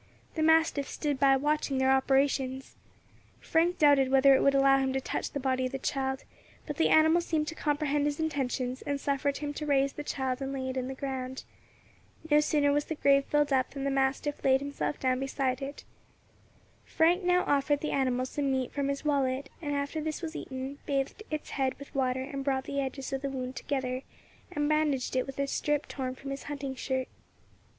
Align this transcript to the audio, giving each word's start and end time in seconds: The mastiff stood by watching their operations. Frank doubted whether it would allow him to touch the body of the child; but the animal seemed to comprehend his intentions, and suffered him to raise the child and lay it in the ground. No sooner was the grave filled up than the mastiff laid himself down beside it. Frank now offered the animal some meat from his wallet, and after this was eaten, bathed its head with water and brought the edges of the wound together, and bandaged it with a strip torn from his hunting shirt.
The 0.33 0.41
mastiff 0.41 0.89
stood 0.89 1.19
by 1.19 1.37
watching 1.37 1.77
their 1.77 1.91
operations. 1.91 2.75
Frank 3.39 3.77
doubted 3.77 4.09
whether 4.09 4.33
it 4.33 4.41
would 4.41 4.55
allow 4.55 4.79
him 4.79 4.93
to 4.93 4.99
touch 4.99 5.29
the 5.29 5.39
body 5.39 5.67
of 5.67 5.71
the 5.73 5.77
child; 5.77 6.23
but 6.65 6.77
the 6.77 6.89
animal 6.89 7.21
seemed 7.21 7.47
to 7.49 7.53
comprehend 7.53 8.07
his 8.07 8.19
intentions, 8.19 8.81
and 8.81 8.99
suffered 8.99 9.37
him 9.37 9.53
to 9.53 9.65
raise 9.67 9.93
the 9.93 10.03
child 10.03 10.41
and 10.41 10.51
lay 10.53 10.69
it 10.71 10.75
in 10.75 10.87
the 10.87 10.95
ground. 10.95 11.43
No 12.31 12.39
sooner 12.39 12.71
was 12.71 12.85
the 12.85 12.95
grave 12.95 13.25
filled 13.25 13.53
up 13.53 13.69
than 13.75 13.83
the 13.83 13.91
mastiff 13.91 14.43
laid 14.43 14.59
himself 14.59 14.99
down 14.99 15.19
beside 15.19 15.61
it. 15.61 15.83
Frank 16.83 17.21
now 17.23 17.43
offered 17.45 17.81
the 17.81 17.91
animal 17.91 18.25
some 18.25 18.51
meat 18.51 18.71
from 18.73 18.87
his 18.87 19.05
wallet, 19.05 19.51
and 19.61 19.75
after 19.75 20.01
this 20.01 20.23
was 20.23 20.35
eaten, 20.35 20.79
bathed 20.87 21.21
its 21.29 21.51
head 21.51 21.77
with 21.77 21.93
water 21.93 22.21
and 22.23 22.43
brought 22.43 22.63
the 22.63 22.81
edges 22.81 23.13
of 23.13 23.21
the 23.21 23.29
wound 23.29 23.55
together, 23.55 24.01
and 24.51 24.67
bandaged 24.67 25.15
it 25.15 25.27
with 25.27 25.37
a 25.37 25.45
strip 25.45 25.87
torn 25.87 26.15
from 26.15 26.31
his 26.31 26.45
hunting 26.49 26.73
shirt. 26.73 27.07